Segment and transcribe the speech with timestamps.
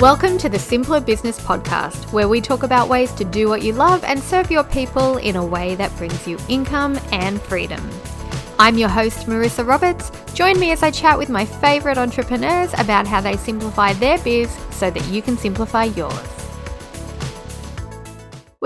[0.00, 3.72] Welcome to the Simpler Business Podcast, where we talk about ways to do what you
[3.72, 7.80] love and serve your people in a way that brings you income and freedom.
[8.58, 10.12] I'm your host, Marissa Roberts.
[10.34, 14.54] Join me as I chat with my favorite entrepreneurs about how they simplify their biz
[14.70, 16.35] so that you can simplify yours.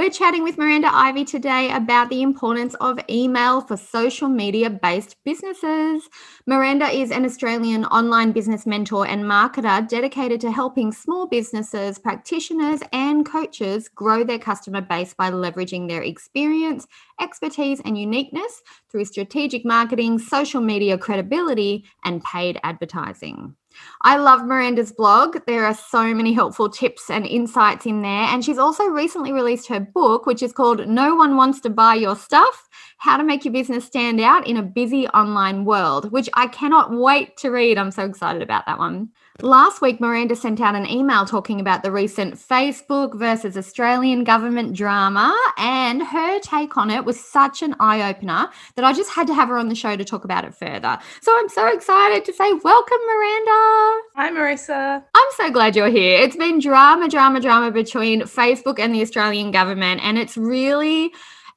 [0.01, 5.15] We're chatting with Miranda Ivey today about the importance of email for social media based
[5.27, 6.09] businesses.
[6.47, 12.81] Miranda is an Australian online business mentor and marketer dedicated to helping small businesses, practitioners,
[12.95, 16.87] and coaches grow their customer base by leveraging their experience,
[17.21, 23.55] expertise, and uniqueness through strategic marketing, social media credibility, and paid advertising.
[24.03, 25.39] I love Miranda's blog.
[25.47, 28.11] There are so many helpful tips and insights in there.
[28.11, 31.95] And she's also recently released her book, which is called No One Wants to Buy
[31.95, 32.69] Your Stuff
[33.01, 36.93] How to Make Your Business Stand Out in a Busy Online World, which I cannot
[36.93, 37.79] wait to read.
[37.79, 39.09] I'm so excited about that one.
[39.41, 44.77] Last week, Miranda sent out an email talking about the recent Facebook versus Australian government
[44.77, 49.27] drama, and her take on it was such an eye opener that I just had
[49.29, 50.99] to have her on the show to talk about it further.
[51.23, 54.03] So I'm so excited to say, Welcome, Miranda.
[54.17, 55.03] Hi, Marissa.
[55.15, 56.21] I'm so glad you're here.
[56.21, 61.15] It's been drama, drama, drama between Facebook and the Australian government, and it's really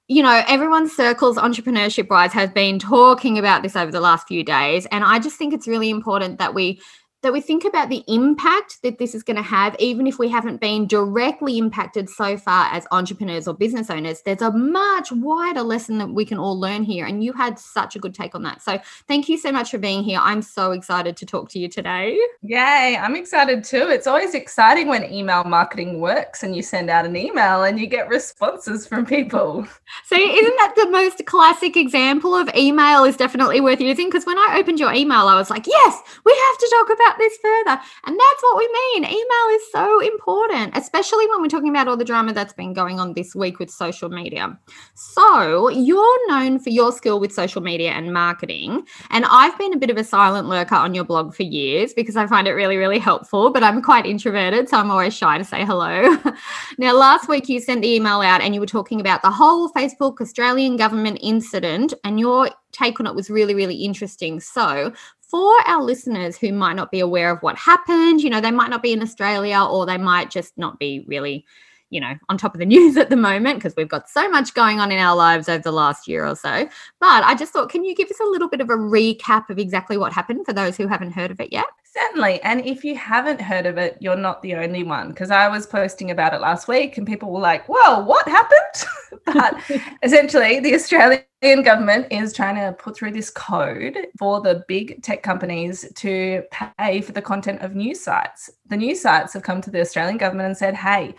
[0.08, 4.44] you know, everyone's circles, entrepreneurship wise, has been talking about this over the last few
[4.44, 4.86] days.
[4.92, 6.82] And I just think it's really important that we
[7.24, 10.30] that we think about the impact that this is going to have, even if we
[10.30, 14.22] haven't been directly impacted so far as entrepreneurs or business owners.
[14.22, 17.06] There's a much wider lesson that we can all learn here.
[17.06, 18.62] And you had such a good take on that.
[18.62, 20.20] So thank you so much for being here.
[20.22, 22.20] I'm so excited to talk to you today.
[22.42, 23.88] Yay, I'm excited too.
[23.90, 27.88] It's always exciting when email marketing works and you send out an email and you
[27.88, 29.66] get responses from people.
[30.06, 34.10] So isn't that the most classic example of email is definitely worth using?
[34.10, 37.13] Because when I opened your email, I was like, yes, we have to talk about
[37.18, 37.80] this further.
[38.06, 39.06] And that's what we mean.
[39.06, 43.00] Email is so important, especially when we're talking about all the drama that's been going
[43.00, 44.58] on this week with social media.
[44.96, 48.86] So, you're known for your skill with social media and marketing.
[49.10, 52.16] And I've been a bit of a silent lurker on your blog for years because
[52.16, 54.70] I find it really, really helpful, but I'm quite introverted.
[54.70, 56.18] So, I'm always shy to say hello.
[56.78, 59.70] now, last week you sent the email out and you were talking about the whole
[59.72, 64.40] Facebook Australian government incident, and your take on it was really, really interesting.
[64.40, 68.52] So, for our listeners who might not be aware of what happened, you know, they
[68.52, 71.46] might not be in Australia or they might just not be really,
[71.90, 74.54] you know, on top of the news at the moment because we've got so much
[74.54, 76.68] going on in our lives over the last year or so.
[77.00, 79.58] But I just thought, can you give us a little bit of a recap of
[79.58, 81.66] exactly what happened for those who haven't heard of it yet?
[81.96, 82.42] Certainly.
[82.42, 85.68] And if you haven't heard of it, you're not the only one because I was
[85.68, 89.22] posting about it last week and people were like, whoa, what happened?
[89.26, 89.56] but
[90.02, 95.22] essentially, the Australian government is trying to put through this code for the big tech
[95.22, 96.42] companies to
[96.80, 98.50] pay for the content of news sites.
[98.70, 101.14] The news sites have come to the Australian government and said, hey,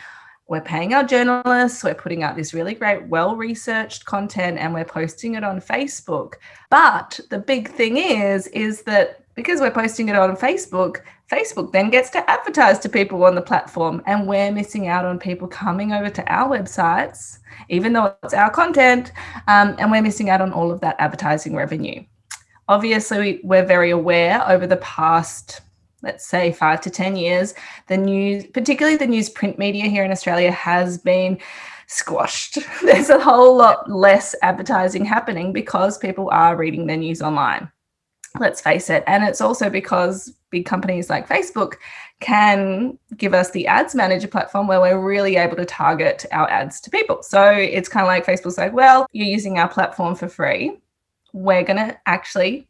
[0.47, 4.85] we're paying our journalists, we're putting out this really great, well researched content, and we're
[4.85, 6.35] posting it on Facebook.
[6.71, 11.01] But the big thing is, is that because we're posting it on Facebook,
[11.31, 15.19] Facebook then gets to advertise to people on the platform, and we're missing out on
[15.19, 17.39] people coming over to our websites,
[17.71, 19.13] even though it's our content,
[19.49, 22.05] um, and we're missing out on all of that advertising revenue.
[22.69, 25.63] Obviously, we're very aware over the past,
[26.05, 27.55] let's say, five to 10 years,
[27.89, 31.39] the news, particularly the news print media here in Australia, has been
[31.87, 32.59] squashed.
[32.83, 37.71] There's a whole lot less advertising happening because people are reading their news online
[38.41, 39.05] let's face it.
[39.07, 41.75] And it's also because big companies like Facebook
[42.21, 46.81] can give us the ads manager platform where we're really able to target our ads
[46.83, 47.23] to people.
[47.23, 50.79] So it's kind of like Facebook's like, well, you're using our platform for free.
[51.33, 52.69] We're going to actually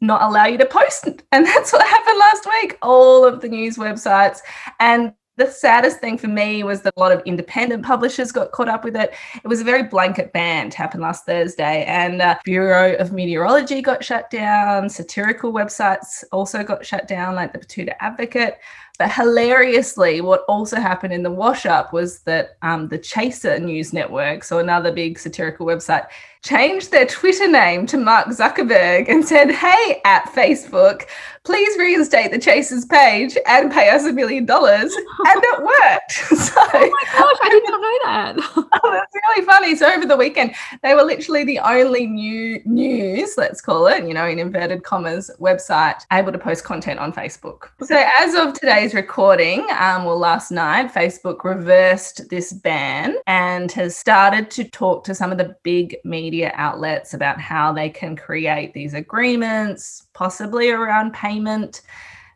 [0.00, 1.08] not allow you to post.
[1.32, 2.78] And that's what happened last week.
[2.82, 4.38] All of the news websites
[4.80, 8.68] and the saddest thing for me was that a lot of independent publishers got caught
[8.68, 9.14] up with it.
[9.36, 14.04] It was a very blanket ban, happened last Thursday, and uh, Bureau of Meteorology got
[14.04, 14.88] shut down.
[14.88, 18.58] Satirical websites also got shut down, like the Betoota Advocate.
[18.98, 23.92] But hilariously, what also happened in the wash up was that um, the Chaser News
[23.92, 26.06] Network, so another big satirical website,
[26.42, 31.04] changed their Twitter name to Mark Zuckerberg and said, Hey, at Facebook,
[31.44, 34.94] please reinstate the Chasers page and pay us a million dollars.
[34.94, 36.12] And it worked.
[36.42, 38.36] so, oh my gosh, I did not know that.
[38.84, 39.76] oh, that's really funny.
[39.76, 44.14] So over the weekend, they were literally the only new news, let's call it, you
[44.14, 47.68] know, in inverted commas, website able to post content on Facebook.
[47.82, 53.96] So as of today's recording, um, well, last night, Facebook reversed this ban and has
[53.96, 58.74] started to talk to some of the big media outlets about how they can create
[58.74, 61.82] these agreements, possibly around payment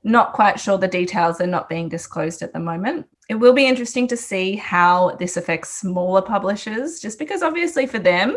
[0.05, 3.07] Not quite sure the details are not being disclosed at the moment.
[3.29, 8.01] It will be interesting to see how this affects smaller publishers, just because obviously for
[8.01, 8.37] them,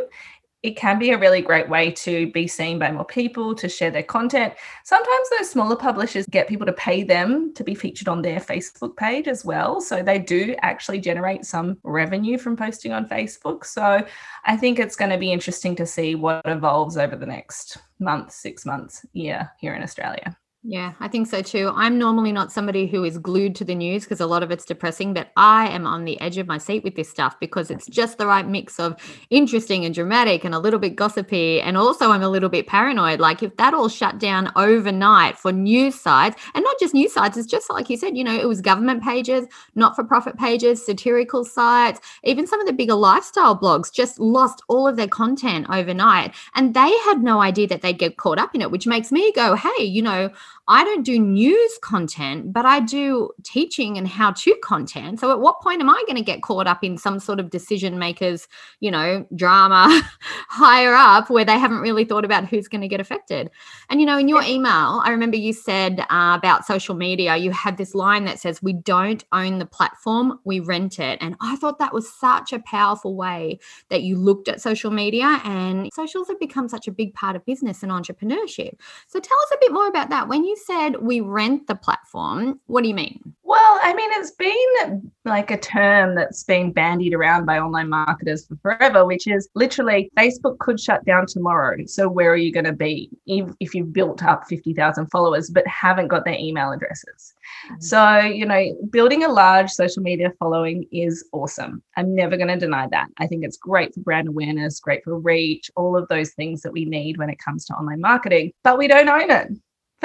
[0.66, 3.92] it can be a really great way to be seen by more people, to share
[3.92, 4.52] their content.
[4.84, 8.98] Sometimes those smaller publishers get people to pay them to be featured on their Facebook
[8.98, 9.80] page as well.
[9.80, 13.64] So they do actually generate some revenue from posting on Facebook.
[13.64, 14.04] So
[14.46, 18.32] I think it's going to be interesting to see what evolves over the next month,
[18.32, 20.36] six months, year here in Australia.
[20.68, 21.72] Yeah, I think so too.
[21.76, 24.66] I'm normally not somebody who is glued to the news because a lot of it's
[24.66, 27.86] depressing, but I am on the edge of my seat with this stuff because it's
[27.86, 28.96] just the right mix of
[29.30, 31.62] interesting and dramatic and a little bit gossipy.
[31.62, 33.20] And also, I'm a little bit paranoid.
[33.20, 37.38] Like, if that all shut down overnight for news sites, and not just news sites,
[37.38, 39.46] it's just like you said, you know, it was government pages,
[39.76, 44.64] not for profit pages, satirical sites, even some of the bigger lifestyle blogs just lost
[44.68, 46.34] all of their content overnight.
[46.56, 49.32] And they had no idea that they'd get caught up in it, which makes me
[49.34, 50.32] go, hey, you know,
[50.68, 55.20] I don't do news content, but I do teaching and how to content.
[55.20, 57.52] So at what point am I going to get caught up in some sort of
[57.52, 58.48] decision makers,
[58.80, 60.02] you know, drama
[60.50, 63.52] higher up where they haven't really thought about who's going to get affected?
[63.90, 67.52] And, you know, in your email, I remember you said uh, about social media, you
[67.52, 71.20] had this line that says, We don't own the platform, we rent it.
[71.22, 73.60] And I thought that was such a powerful way
[73.90, 77.46] that you looked at social media and socials have become such a big part of
[77.46, 78.80] business and entrepreneurship.
[79.08, 80.28] So tell us a bit more about that.
[80.28, 83.36] When you said we rent the platform, what do you mean?
[83.44, 88.48] Well, I mean, it's been like a term that's been bandied around by online marketers
[88.48, 91.78] for forever, which is literally Facebook could shut down tomorrow.
[91.86, 95.66] So, where are you going to be if, if you've built up 50,000 followers but
[95.68, 97.34] haven't got their email addresses?
[97.66, 97.82] Mm-hmm.
[97.82, 101.84] So, you know, building a large social media following is awesome.
[101.98, 103.08] I'm never going to deny that.
[103.20, 106.74] I think it's great for brand awareness, great for reach, all of those things that
[106.74, 109.50] we need when it comes to online marketing, but we don't own it.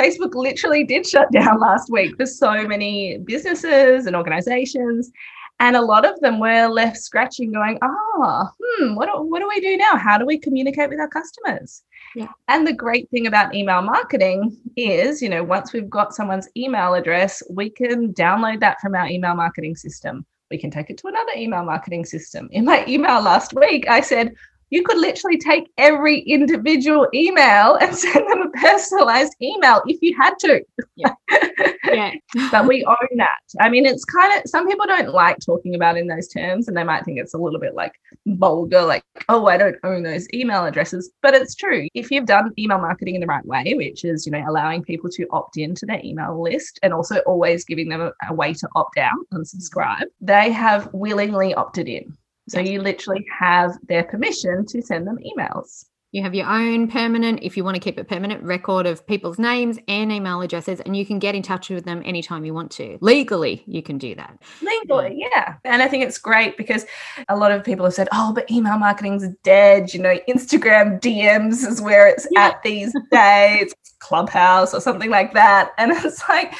[0.01, 5.11] Facebook literally did shut down last week for so many businesses and organizations.
[5.59, 9.49] And a lot of them were left scratching, going, oh, hmm, what do, what do
[9.49, 9.95] we do now?
[9.97, 11.83] How do we communicate with our customers?
[12.17, 12.29] Yeah.
[12.49, 16.95] And the great thing about email marketing is, you know, once we've got someone's email
[16.95, 20.25] address, we can download that from our email marketing system.
[20.51, 22.49] We can take it to another email marketing system.
[22.53, 24.35] In my email last week, I said,
[24.71, 30.17] you could literally take every individual email and send them a personalized email if you
[30.19, 30.63] had to.
[30.97, 31.15] Yeah.
[31.85, 32.13] yeah.
[32.51, 33.41] but we own that.
[33.61, 36.77] I mean, it's kind of, some people don't like talking about in those terms and
[36.77, 37.93] they might think it's a little bit like
[38.27, 41.11] vulgar, like, oh, I don't own those email addresses.
[41.23, 41.89] But it's true.
[41.95, 45.11] If you've done email marketing in the right way, which is, you know, allowing people
[45.11, 48.69] to opt into their email list and also always giving them a, a way to
[48.77, 52.17] opt out and subscribe, they have willingly opted in.
[52.51, 55.85] So you literally have their permission to send them emails.
[56.11, 59.39] You have your own permanent, if you want to keep a permanent record of people's
[59.39, 62.73] names and email addresses, and you can get in touch with them anytime you want
[62.73, 62.99] to.
[63.01, 64.37] Legally, you can do that.
[64.61, 65.55] Legally, yeah.
[65.65, 66.87] And I think it's great because
[67.29, 69.95] a lot of people have said, oh, but email marketing's dead.
[69.95, 72.49] You know, Instagram DMs is where it's yeah.
[72.49, 75.71] at these days, Clubhouse or something like that.
[75.79, 76.53] And it's like,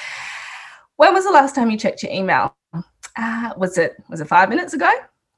[0.99, 2.55] when was the last time you checked your email?
[3.17, 4.89] Uh, was it was it five minutes ago?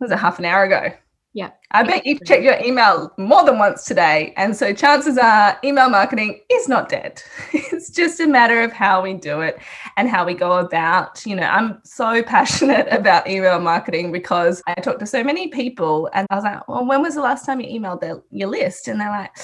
[0.02, 0.92] Was a half an hour ago.
[1.34, 1.50] Yeah.
[1.70, 4.34] I bet you checked your email more than once today.
[4.36, 7.22] And so chances are email marketing is not dead.
[7.54, 9.58] it's just a matter of how we do it
[9.96, 11.24] and how we go about.
[11.24, 16.10] You know, I'm so passionate about email marketing because I talk to so many people
[16.12, 18.88] and I was like, well, when was the last time you emailed their, your list?
[18.88, 19.34] And they're like,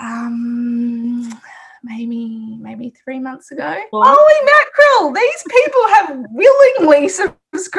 [0.00, 1.32] um,
[1.84, 3.82] maybe maybe three months ago.
[3.92, 5.12] Holy mackerel!
[5.12, 7.08] These people have willingly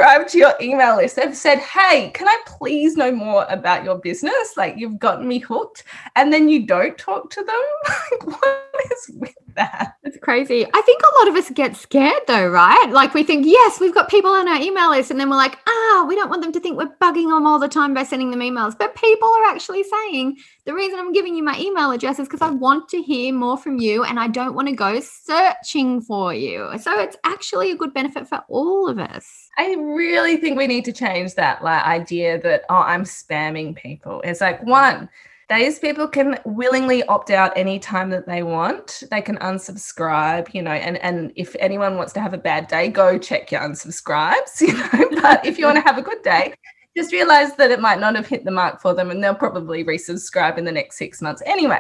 [0.10, 1.16] subscribed to your email list.
[1.16, 4.58] They've said, "Hey, can I please know more about your business?
[4.58, 5.84] Like you've gotten me hooked,"
[6.16, 8.24] and then you don't talk to them.
[8.34, 9.94] what is with that?
[10.04, 10.66] It's crazy.
[10.66, 12.90] I think a lot of us get scared though, right?
[12.92, 15.58] Like we think, yes, we've got people on our email list, and then we're like,
[15.68, 18.32] ah, we don't want them to think we're bugging them all the time by sending
[18.32, 18.78] them emails.
[18.78, 22.42] But people are actually saying the reason I'm giving you my email address is because
[22.42, 26.34] I want to hear more from you and I don't want to go searching for
[26.34, 26.72] you.
[26.80, 29.50] So it's actually a good benefit for all of us.
[29.58, 34.22] I really think we need to change that like idea that oh I'm spamming people.
[34.24, 35.10] It's like one
[35.50, 39.04] these people can willingly opt out anytime that they want.
[39.10, 42.90] They can unsubscribe, you know, and, and if anyone wants to have a bad day,
[42.90, 45.22] go check your unsubscribes, you know.
[45.22, 46.54] But if you want to have a good day,
[46.96, 49.84] just realize that it might not have hit the mark for them and they'll probably
[49.84, 51.80] resubscribe in the next six months anyway.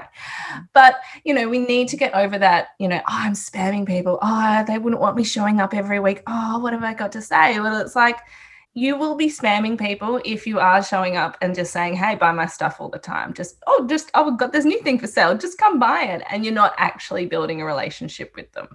[0.73, 4.17] But, you know, we need to get over that, you know, oh, I'm spamming people.
[4.21, 6.23] Oh, they wouldn't want me showing up every week.
[6.25, 7.59] Oh, what have I got to say?
[7.59, 8.17] Well, it's like,
[8.73, 12.31] you will be spamming people if you are showing up and just saying, "Hey, buy
[12.31, 15.37] my stuff all the time." Just oh, just oh, got this new thing for sale.
[15.37, 18.67] Just come buy it, and you're not actually building a relationship with them.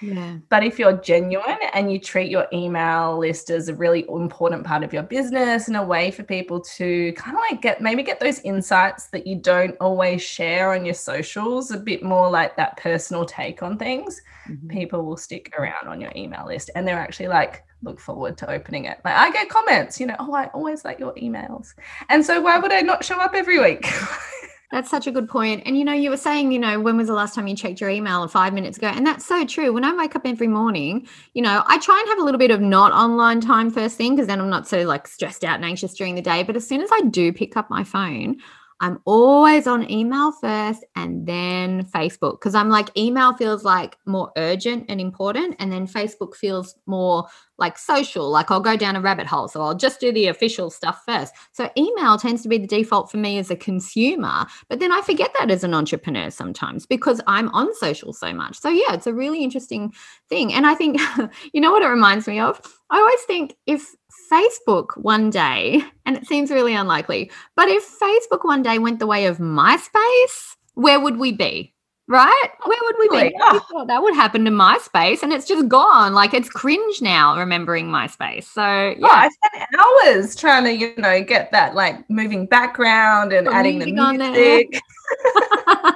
[0.00, 0.38] Yeah.
[0.48, 4.82] But if you're genuine and you treat your email list as a really important part
[4.82, 8.20] of your business and a way for people to kind of like get maybe get
[8.20, 12.76] those insights that you don't always share on your socials, a bit more like that
[12.76, 14.68] personal take on things, mm-hmm.
[14.68, 18.50] people will stick around on your email list and they're actually like, look forward to
[18.50, 19.00] opening it.
[19.04, 21.74] Like I get comments, you know, oh, I always like your emails.
[22.08, 23.86] And so why would I not show up every week?
[24.70, 25.62] That's such a good point.
[25.66, 27.80] And you know, you were saying, you know, when was the last time you checked
[27.80, 28.86] your email five minutes ago?
[28.86, 29.72] And that's so true.
[29.72, 32.52] When I wake up every morning, you know, I try and have a little bit
[32.52, 35.64] of not online time first thing because then I'm not so like stressed out and
[35.64, 36.44] anxious during the day.
[36.44, 38.36] But as soon as I do pick up my phone,
[38.80, 44.32] I'm always on email first and then Facebook because I'm like, email feels like more
[44.36, 45.56] urgent and important.
[45.58, 47.26] And then Facebook feels more
[47.58, 49.48] like social, like I'll go down a rabbit hole.
[49.48, 51.34] So I'll just do the official stuff first.
[51.52, 54.46] So email tends to be the default for me as a consumer.
[54.70, 58.58] But then I forget that as an entrepreneur sometimes because I'm on social so much.
[58.58, 59.92] So yeah, it's a really interesting
[60.30, 60.54] thing.
[60.54, 60.98] And I think,
[61.52, 62.58] you know what it reminds me of?
[62.88, 63.94] I always think if
[64.30, 69.06] Facebook one day, and it seems really unlikely, but if Facebook one day went the
[69.06, 71.74] way of MySpace, where would we be?
[72.08, 72.48] Right?
[72.64, 73.36] Where would we be?
[73.40, 73.84] Oh.
[73.86, 76.12] That would happen to MySpace and it's just gone.
[76.12, 78.44] Like it's cringe now remembering MySpace.
[78.44, 78.96] So yeah.
[79.02, 83.78] Oh, I spent hours trying to, you know, get that like moving background and adding
[83.78, 84.80] the music.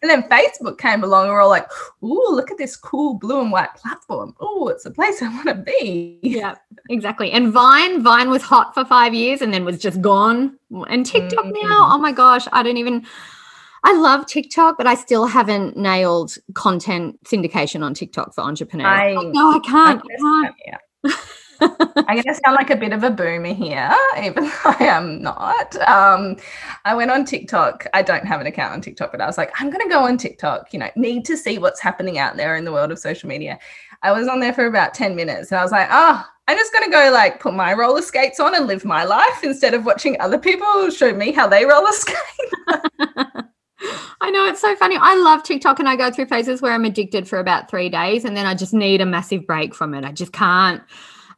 [0.00, 1.66] And then Facebook came along and we're all like,
[2.04, 4.34] ooh, look at this cool blue and white platform.
[4.38, 6.20] Oh, it's a place I want to be.
[6.22, 6.54] Yeah,
[6.88, 7.32] exactly.
[7.32, 10.56] And Vine, Vine was hot for five years and then was just gone.
[10.88, 11.68] And TikTok mm-hmm.
[11.68, 13.04] now, oh my gosh, I don't even
[13.84, 18.86] I love TikTok, but I still haven't nailed content syndication on TikTok for entrepreneurs.
[18.86, 20.02] I, no, I can't.
[20.02, 20.54] I can't.
[20.66, 20.78] Yeah.
[21.60, 25.22] I'm going to sound like a bit of a boomer here, even though I am
[25.22, 25.76] not.
[25.88, 26.36] Um,
[26.84, 27.86] I went on TikTok.
[27.94, 30.04] I don't have an account on TikTok, but I was like, I'm going to go
[30.04, 32.98] on TikTok, you know, need to see what's happening out there in the world of
[32.98, 33.58] social media.
[34.02, 36.72] I was on there for about 10 minutes and I was like, oh, I'm just
[36.72, 39.84] going to go like put my roller skates on and live my life instead of
[39.84, 42.16] watching other people show me how they roller skate.
[44.20, 44.96] I know it's so funny.
[44.98, 48.24] I love TikTok and I go through phases where I'm addicted for about three days
[48.24, 50.04] and then I just need a massive break from it.
[50.04, 50.82] I just can't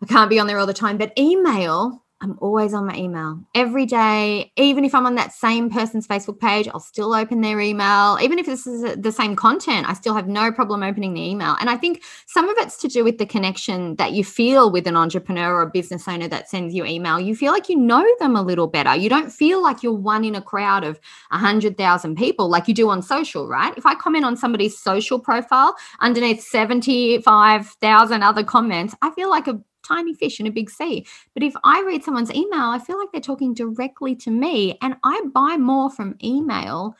[0.02, 0.98] I can't be on there all the time.
[0.98, 4.52] But email, I'm always on my email every day.
[4.56, 8.18] Even if I'm on that same person's Facebook page, I'll still open their email.
[8.20, 11.56] Even if this is the same content, I still have no problem opening the email.
[11.60, 14.86] And I think some of it's to do with the connection that you feel with
[14.86, 17.18] an entrepreneur or a business owner that sends you email.
[17.18, 18.94] You feel like you know them a little better.
[18.94, 22.90] You don't feel like you're one in a crowd of 100,000 people like you do
[22.90, 23.72] on social, right?
[23.78, 29.58] If I comment on somebody's social profile underneath 75,000 other comments, I feel like a
[29.86, 31.06] tiny fish in a big sea.
[31.34, 34.96] But if I read someone's email, I feel like they're talking directly to me and
[35.04, 36.96] I buy more from email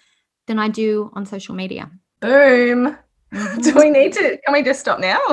[0.46, 1.90] than I do on social media.
[2.20, 2.96] Boom.
[3.32, 3.60] Mm-hmm.
[3.60, 5.20] Do we need to, can we just stop now?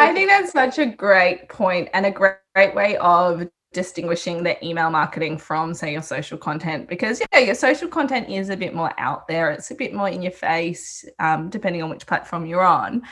[0.00, 4.64] I think that's such a great point and a great, great way of distinguishing the
[4.66, 8.74] email marketing from say your social content because yeah your social content is a bit
[8.74, 12.46] more out there it's a bit more in your face um, depending on which platform
[12.46, 13.02] you're on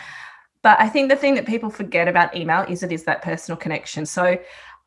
[0.66, 3.56] but I think the thing that people forget about email is it is that personal
[3.56, 4.04] connection.
[4.04, 4.36] So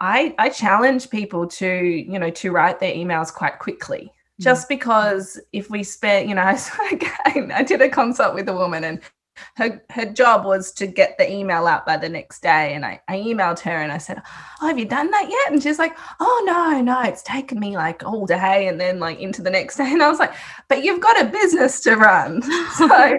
[0.01, 4.11] I, I challenge people to, you know, to write their emails quite quickly.
[4.41, 4.43] Mm.
[4.43, 8.83] Just because if we spend, you know, I, I did a consult with a woman
[8.83, 8.99] and
[9.55, 12.99] her her job was to get the email out by the next day and I,
[13.07, 14.21] I emailed her and I said
[14.61, 17.77] oh have you done that yet and she's like oh no no it's taken me
[17.77, 20.33] like all day and then like into the next day and I was like
[20.67, 22.41] but you've got a business to run
[22.77, 23.17] so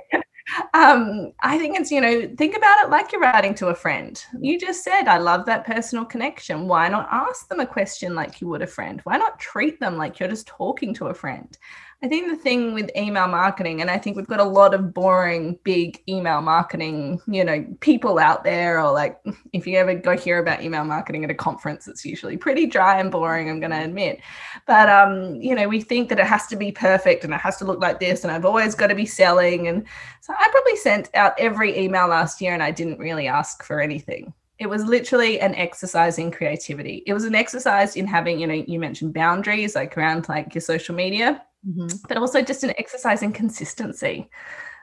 [0.75, 4.23] um, I think it's, you know, think about it like you're writing to a friend.
[4.40, 6.66] You just said, I love that personal connection.
[6.66, 9.00] Why not ask them a question like you would a friend?
[9.04, 11.57] Why not treat them like you're just talking to a friend?
[12.02, 14.95] I think the thing with email marketing, and I think we've got a lot of
[14.95, 19.21] boring, big email marketing, you know, people out there, or like
[19.52, 22.99] if you ever go hear about email marketing at a conference, it's usually pretty dry
[22.99, 24.23] and boring, I'm going to admit.
[24.66, 27.59] But, um, you know, we think that it has to be perfect and it has
[27.59, 29.69] to look like this, and I've always got to be selling.
[29.69, 29.87] And
[30.23, 33.78] so I probably sent out every email last year and I didn't really ask for
[33.78, 34.33] anything.
[34.59, 37.02] It was literally an exercise in creativity.
[37.07, 40.62] It was an exercise in having, you know, you mentioned boundaries like around like your
[40.62, 41.96] social media mm-hmm.
[42.08, 44.28] but also just an exercise in consistency.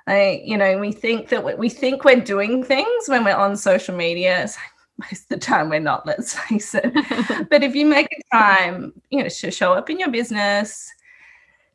[0.08, 4.44] You know, we think that we think we're doing things when we're on social media.
[4.44, 6.94] It's like most of the time we're not, let's face it.
[7.50, 10.90] but if you make a time, you know, to show up in your business,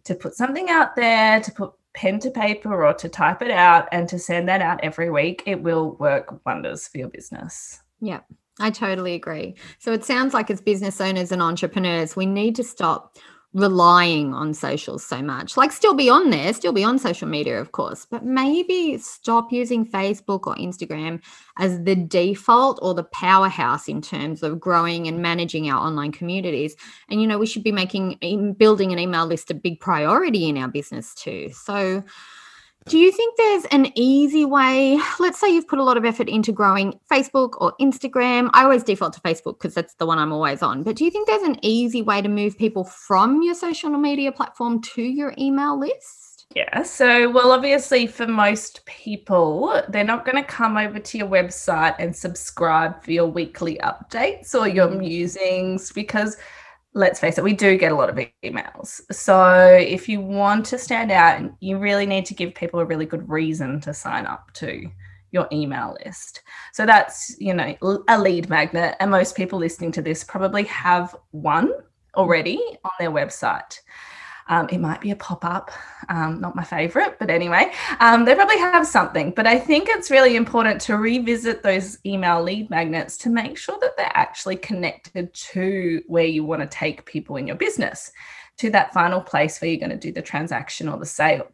[0.05, 3.87] to put something out there, to put pen to paper or to type it out
[3.93, 7.81] and to send that out every week, it will work wonders for your business.
[8.01, 8.21] Yeah.
[8.61, 9.57] I totally agree.
[9.79, 13.17] So it sounds like as business owners and entrepreneurs, we need to stop
[13.55, 15.57] relying on socials so much.
[15.57, 19.53] Like, still be on there, still be on social media, of course, but maybe stop
[19.53, 21.21] using Facebook or Instagram
[21.59, 26.77] as the default or the powerhouse in terms of growing and managing our online communities.
[27.11, 30.57] And, you know, we should be making building an email list a big priority in
[30.57, 31.51] our business too.
[31.53, 32.03] So,
[32.87, 34.99] do you think there's an easy way?
[35.19, 38.51] Let's say you've put a lot of effort into growing Facebook or Instagram.
[38.53, 40.83] I always default to Facebook because that's the one I'm always on.
[40.83, 44.33] But do you think there's an easy way to move people from your social media
[44.33, 46.47] platform to your email list?
[46.55, 46.83] Yeah.
[46.83, 51.95] So, well, obviously, for most people, they're not going to come over to your website
[51.99, 54.99] and subscribe for your weekly updates or your mm.
[54.99, 56.37] musings because
[56.95, 59.01] let's face it, we do get a lot of emails.
[59.11, 63.07] So if you want to stand out, you really need to give people a really
[63.07, 64.91] good reason to sign up to
[65.31, 66.43] your email list.
[66.73, 67.75] So that's, you know,
[68.09, 68.97] a lead magnet.
[69.01, 71.73] And most people listening to this probably have one
[72.15, 73.79] already on their website.
[74.53, 75.71] Um, it might be a pop up,
[76.11, 79.31] um, not my favorite, but anyway, um, they probably have something.
[79.31, 83.79] But I think it's really important to revisit those email lead magnets to make sure
[83.81, 88.13] that they're actually connected to where you want to take people in your business,
[88.59, 91.51] to that final place where you're going to do the transaction or the sale.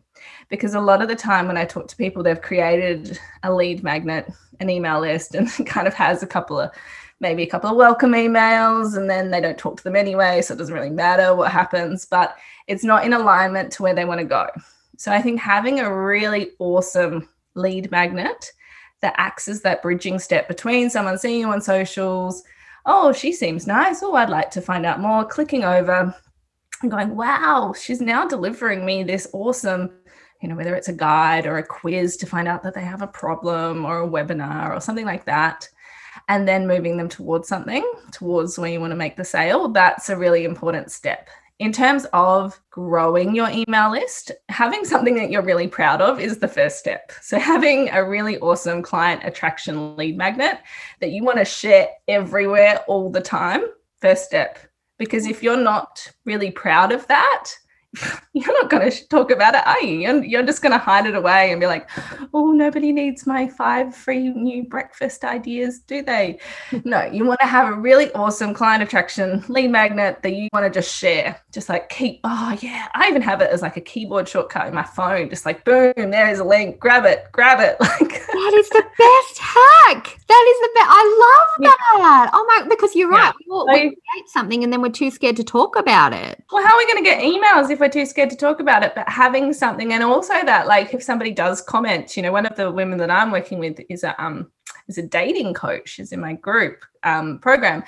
[0.49, 3.85] Because a lot of the time when I talk to people, they've created a lead
[3.85, 4.29] magnet,
[4.59, 6.73] an email list, and kind of has a couple of
[7.21, 10.55] maybe a couple of welcome emails and then they don't talk to them anyway so
[10.55, 14.21] it doesn't really matter what happens but it's not in alignment to where they want
[14.21, 14.47] to go.
[14.97, 18.53] So i think having a really awesome lead magnet
[19.01, 22.43] that acts as that bridging step between someone seeing you on socials
[22.87, 24.03] oh she seems nice.
[24.03, 26.15] Oh i'd like to find out more clicking over
[26.83, 29.91] and going wow she's now delivering me this awesome
[30.41, 33.03] you know whether it's a guide or a quiz to find out that they have
[33.03, 35.69] a problem or a webinar or something like that
[36.29, 40.11] and then moving them towards something, towards where you want to make the sale, that's
[40.11, 41.29] a really important step.
[41.59, 46.39] In terms of growing your email list, having something that you're really proud of is
[46.39, 47.11] the first step.
[47.21, 50.61] So, having a really awesome client attraction lead magnet
[51.01, 53.63] that you want to share everywhere all the time,
[54.01, 54.59] first step.
[54.99, 57.51] Because if you're not really proud of that,
[58.33, 59.99] you're not going to talk about it, are you?
[59.99, 61.89] You're, you're just going to hide it away and be like,
[62.33, 66.39] oh, nobody needs my five free new breakfast ideas, do they?
[66.85, 70.65] no, you want to have a really awesome client attraction lead magnet that you want
[70.65, 71.41] to just share.
[71.53, 72.89] Just like keep, oh, yeah.
[72.95, 75.93] I even have it as like a keyboard shortcut in my phone, just like, boom,
[75.97, 77.77] there is a link, grab it, grab it.
[77.99, 79.38] Like, that is the best
[79.89, 80.19] hack.
[80.29, 80.89] That is the best.
[80.91, 82.31] I love that.
[82.33, 83.33] Oh, my, because you're right.
[83.49, 83.65] Yeah.
[83.67, 86.43] We, we create something and then we're too scared to talk about it.
[86.53, 88.83] Well, how are we going to get emails if we're too scared to talk about
[88.83, 88.95] it?
[88.95, 92.57] But having something, and also that, like, if somebody does comment, you know, one of
[92.57, 94.51] the women that I'm working with is a um
[94.89, 95.91] is a dating coach.
[95.91, 97.85] She's in my group um, program,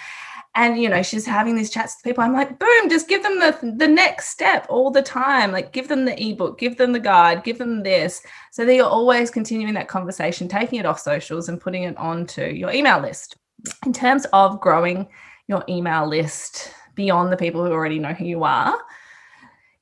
[0.54, 3.38] and you know she's having these chats with people i'm like boom just give them
[3.38, 6.98] the the next step all the time like give them the ebook give them the
[6.98, 11.48] guide give them this so that you're always continuing that conversation taking it off socials
[11.48, 13.36] and putting it onto your email list
[13.86, 15.06] in terms of growing
[15.46, 18.76] your email list beyond the people who already know who you are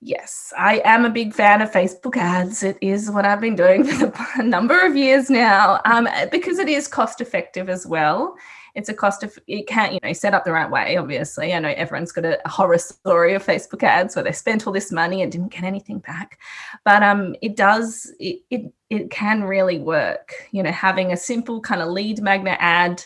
[0.01, 2.63] Yes, I am a big fan of Facebook ads.
[2.63, 6.69] It is what I've been doing for a number of years now um, because it
[6.69, 8.37] is cost effective as well.
[8.75, 11.53] It's a cost of, it can't, you know, set up the right way, obviously.
[11.53, 14.93] I know everyone's got a, horror story of Facebook ads where they spent all this
[14.93, 16.39] money and didn't get anything back.
[16.85, 20.33] But um, it does, it, it, it can really work.
[20.51, 23.05] You know, having a simple kind of lead magnet ad.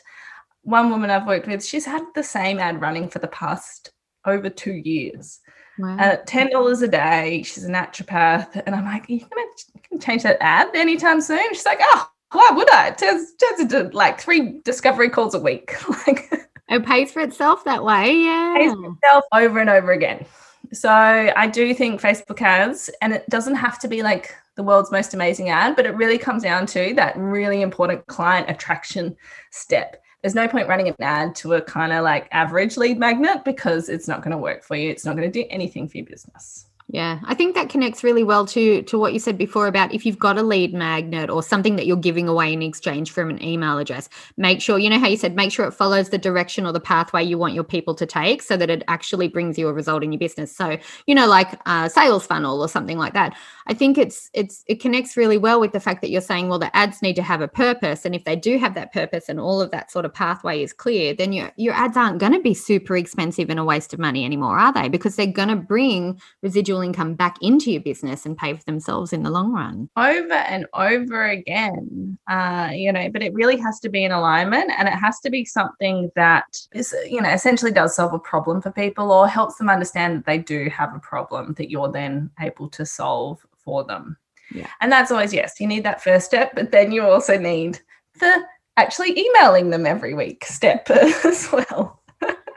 [0.63, 3.93] One woman I've worked with, she's had the same ad running for the past
[4.25, 5.41] over two years
[5.79, 5.97] Wow.
[5.99, 10.37] At ten dollars a day, she's a naturopath, and I'm like, "You gonna change that
[10.41, 14.61] ad anytime soon?" She's like, "Oh, why would I?" It turns, turns into like three
[14.65, 15.75] discovery calls a week.
[16.07, 16.31] like
[16.69, 18.55] it pays for itself that way, yeah.
[18.57, 20.25] Pays for itself over and over again.
[20.73, 24.93] So I do think Facebook ads, and it doesn't have to be like the world's
[24.93, 29.17] most amazing ad, but it really comes down to that really important client attraction
[29.51, 33.45] step there's no point running an ad to a kind of like average lead magnet
[33.45, 34.89] because it's not going to work for you.
[34.89, 36.67] It's not going to do anything for your business.
[36.89, 40.05] Yeah, I think that connects really well to to what you said before about if
[40.05, 43.43] you've got a lead magnet or something that you're giving away in exchange from an
[43.43, 46.67] email address, make sure you know how you said make sure it follows the direction
[46.67, 49.69] or the pathway you want your people to take so that it actually brings you
[49.69, 50.55] a result in your business.
[50.55, 53.35] So, you know like a sales funnel or something like that.
[53.67, 56.59] I think it's it's it connects really well with the fact that you're saying well
[56.59, 59.41] the ads need to have a purpose and if they do have that purpose and
[59.41, 62.41] all of that sort of pathway is clear, then your your ads aren't going to
[62.41, 64.89] be super expensive and a waste of money anymore, are they?
[64.89, 69.13] Because they're going to bring residual income back into your business and pay for themselves
[69.13, 69.89] in the long run.
[69.97, 74.71] Over and over again, uh, you know, but it really has to be in alignment
[74.79, 78.63] and it has to be something that is, you know, essentially does solve a problem
[78.63, 82.31] for people or helps them understand that they do have a problem that you're then
[82.41, 84.17] able to solve for them.
[84.55, 84.69] Yeah.
[84.81, 87.81] And that's always, yes, you need that first step, but then you also need
[88.21, 88.45] the
[88.77, 90.89] actually emailing them every week step
[91.25, 92.02] as well.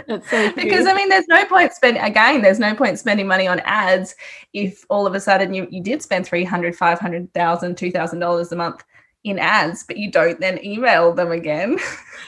[0.08, 2.42] So because I mean, there's no point spending again.
[2.42, 4.16] There's no point spending money on ads
[4.54, 8.84] if all of a sudden you, you did spend 300 500,000 2000 dollars a month
[9.26, 11.78] in ads, but you don't then email them again.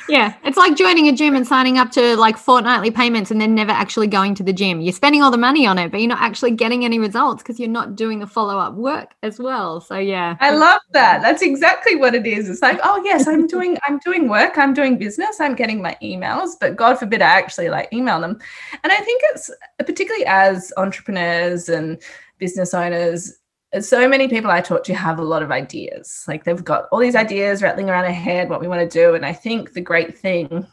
[0.10, 3.54] Yeah, it's like joining a gym and signing up to like fortnightly payments and then
[3.54, 4.80] never actually going to the gym.
[4.80, 7.60] You're spending all the money on it, but you're not actually getting any results because
[7.60, 9.82] you're not doing the follow up work as well.
[9.82, 11.22] So yeah, I love that.
[11.22, 12.50] That's exactly what it is.
[12.50, 15.98] It's like, oh yes, I'm doing I'm doing work, I'm doing business, I'm getting my
[16.02, 18.40] emails, but God forbid I actually like email them.
[18.84, 22.02] And I think it's particularly as entrepreneurs and
[22.38, 23.34] business owners
[23.82, 26.24] so many people I talk to have a lot of ideas.
[26.28, 29.16] Like they've got all these ideas rattling around their head, what we want to do.
[29.16, 30.66] And I think the great thing,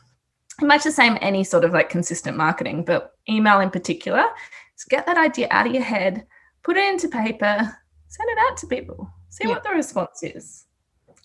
[0.61, 4.25] much the same any sort of like consistent marketing, but email in particular,
[4.77, 6.27] is get that idea out of your head,
[6.62, 7.59] put it into paper,
[8.09, 9.55] send it out to people, see yeah.
[9.55, 10.67] what the response is.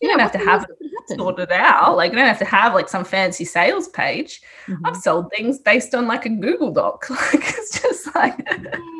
[0.02, 1.98] You yeah, don't have to have it sorted out.
[1.98, 4.42] Like you don't have to have like some fancy sales page.
[4.68, 4.86] Mm-hmm.
[4.86, 7.06] I've sold things based on like a Google Doc.
[7.30, 8.48] Like it's just like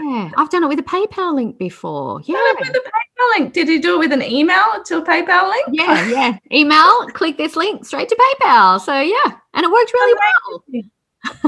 [0.04, 2.22] yeah, I've done it with a PayPal link before.
[2.26, 3.54] Yeah, with a PayPal link.
[3.54, 5.68] Did you do it with an email to a PayPal link?
[5.72, 6.38] Yeah, yeah.
[6.52, 8.80] Email, click this link straight to PayPal.
[8.80, 10.64] So yeah, and it worked really well.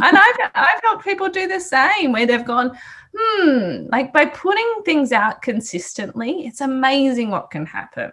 [0.04, 2.78] and I've I've helped people do the same where they've gone,
[3.16, 8.12] hmm, like by putting things out consistently, it's amazing what can happen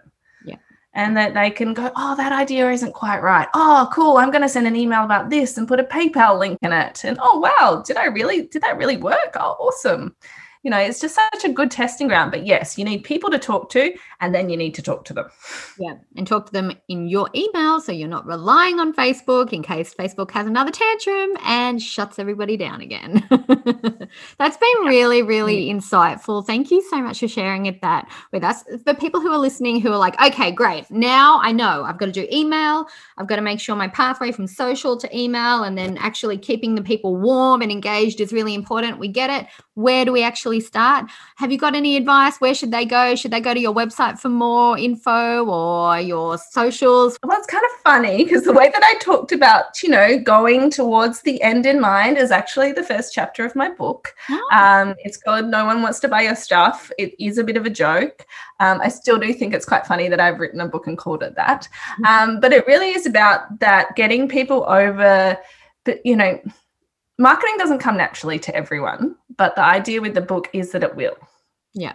[0.93, 3.47] and that they can go, oh, that idea isn't quite right.
[3.53, 4.17] Oh, cool.
[4.17, 7.03] I'm going to send an email about this and put a PayPal link in it.
[7.03, 9.35] And oh, wow, did I really, did that really work?
[9.35, 10.15] Oh, awesome
[10.63, 12.31] you know, it's just such a good testing ground.
[12.31, 15.13] But yes, you need people to talk to, and then you need to talk to
[15.13, 15.29] them.
[15.79, 19.63] Yeah, and talk to them in your email so you're not relying on Facebook in
[19.63, 23.25] case Facebook has another tantrum and shuts everybody down again.
[24.37, 25.75] That's been really, really mm.
[25.77, 26.45] insightful.
[26.45, 28.63] Thank you so much for sharing it that with us.
[28.83, 32.07] For people who are listening who are like, okay, great, now I know I've got
[32.07, 32.85] to do email.
[33.17, 36.75] I've got to make sure my pathway from social to email and then actually keeping
[36.75, 38.99] the people warm and engaged is really important.
[38.99, 39.47] We get it.
[39.75, 41.05] Where do we actually actually start.
[41.35, 42.37] Have you got any advice?
[42.41, 43.15] Where should they go?
[43.15, 47.17] Should they go to your website for more info or your socials?
[47.23, 50.71] Well, it's kind of funny because the way that I talked about, you know, going
[50.71, 54.13] towards the end in mind is actually the first chapter of my book.
[54.29, 54.49] Oh.
[54.51, 56.91] Um, it's called No One Wants to Buy Your Stuff.
[56.97, 58.25] It is a bit of a joke.
[58.59, 61.21] Um, I still do think it's quite funny that I've written a book and called
[61.21, 61.67] it that.
[62.01, 62.05] Mm-hmm.
[62.05, 65.37] Um, but it really is about that getting people over,
[66.03, 66.39] you know,
[67.19, 70.95] marketing doesn't come naturally to everyone, but the idea with the book is that it
[70.95, 71.15] will.
[71.73, 71.93] Yeah.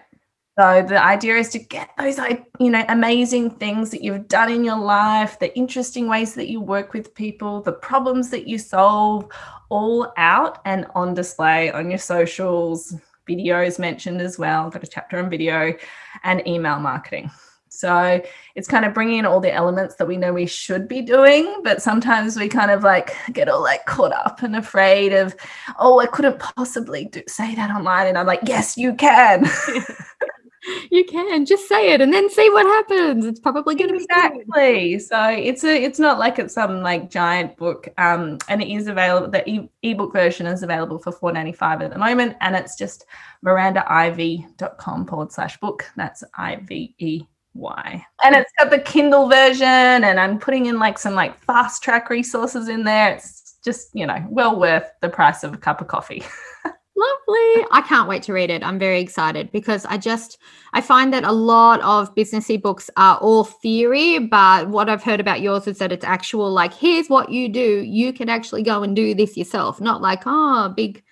[0.56, 2.16] So the idea is to get those,
[2.60, 6.60] you know, amazing things that you've done in your life, the interesting ways that you
[6.60, 9.28] work with people, the problems that you solve,
[9.70, 12.94] all out and on display on your socials,
[13.28, 14.66] videos mentioned as well.
[14.66, 15.74] I've got a chapter on video
[16.22, 17.32] and email marketing.
[17.78, 18.22] So
[18.54, 21.60] it's kind of bringing in all the elements that we know we should be doing,
[21.62, 25.34] but sometimes we kind of like get all like caught up and afraid of,
[25.78, 28.06] oh, I couldn't possibly do, say that online.
[28.06, 29.46] And I'm like, yes, you can.
[30.90, 33.26] you can just say it and then see what happens.
[33.26, 34.44] It's probably going to exactly.
[34.54, 34.98] be exactly.
[34.98, 37.88] So it's a it's not like it's some like giant book.
[37.98, 39.28] Um, and it is available.
[39.28, 42.76] The e- ebook version is available for four ninety five at the moment, and it's
[42.76, 43.04] just
[43.44, 45.84] mirandaivey.com forward slash book.
[45.96, 48.04] That's I V E why.
[48.22, 52.10] And it's got the Kindle version, and I'm putting in like some like fast track
[52.10, 53.14] resources in there.
[53.14, 56.22] It's just, you know, well worth the price of a cup of coffee.
[56.96, 57.66] Lovely.
[57.72, 58.62] I can't wait to read it.
[58.62, 60.38] I'm very excited because I just
[60.74, 65.20] I find that a lot of businessy books are all theory, but what I've heard
[65.20, 67.82] about yours is that it's actual like here's what you do.
[67.82, 71.02] You can actually go and do this yourself, not like oh, big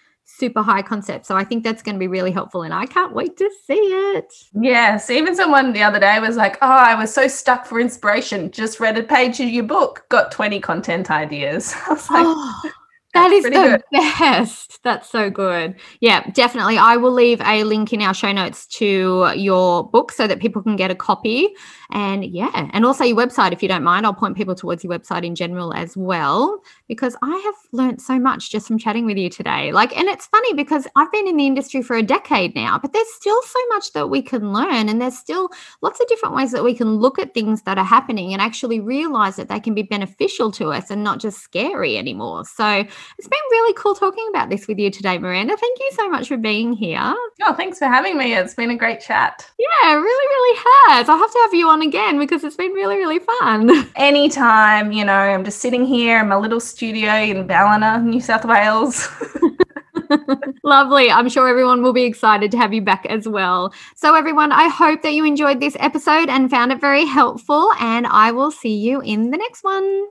[0.43, 1.25] super high concept.
[1.25, 2.63] So I think that's going to be really helpful.
[2.65, 3.85] And I can't wait to see
[4.17, 4.35] it.
[4.61, 5.09] Yes.
[5.09, 8.51] Even someone the other day was like, Oh, I was so stuck for inspiration.
[8.51, 11.73] Just read a page of your book, got 20 content ideas.
[11.87, 12.73] I was like, oh,
[13.15, 13.83] that is the good.
[13.93, 14.83] best.
[14.83, 15.75] That's so good.
[16.01, 16.79] Yeah, definitely.
[16.79, 20.63] I will leave a link in our show notes to your book so that people
[20.63, 21.55] can get a copy.
[21.91, 24.07] And yeah, and also your website, if you don't mind.
[24.07, 28.19] I'll point people towards your website in general as well, because I have learned so
[28.19, 29.73] much just from chatting with you today.
[29.73, 32.95] Like, and it's funny because I've been in the industry for a decade now, but
[32.95, 34.89] there's still so much that we can learn.
[34.89, 35.51] And there's still
[35.83, 38.81] lots of different ways that we can look at things that are happening and actually
[38.81, 42.47] realize that they can be beneficial to us and not just scary anymore.
[42.47, 42.87] So,
[43.19, 45.57] It's been really cool talking about this with you today, Miranda.
[45.57, 47.15] Thank you so much for being here.
[47.43, 48.35] Oh, thanks for having me.
[48.35, 49.49] It's been a great chat.
[49.59, 51.09] Yeah, really, really has.
[51.09, 53.91] I'll have to have you on again because it's been really, really fun.
[53.97, 58.45] Anytime, you know, I'm just sitting here in my little studio in Ballina, New South
[58.45, 59.09] Wales.
[60.65, 61.11] Lovely.
[61.11, 63.73] I'm sure everyone will be excited to have you back as well.
[63.95, 68.07] So, everyone, I hope that you enjoyed this episode and found it very helpful, and
[68.07, 70.09] I will see you in the next one.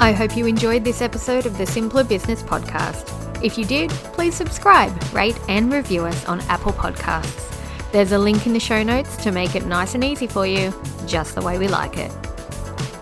[0.00, 3.42] I hope you enjoyed this episode of the Simpler Business Podcast.
[3.42, 7.44] If you did, please subscribe, rate, and review us on Apple Podcasts.
[7.90, 10.72] There's a link in the show notes to make it nice and easy for you,
[11.06, 12.12] just the way we like it.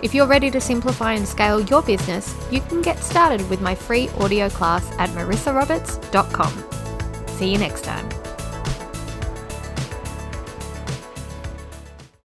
[0.02, 3.74] If you're ready to simplify and scale your business, you can get started with my
[3.74, 6.64] free audio class at marissaroberts.com.
[7.36, 8.25] See you next time.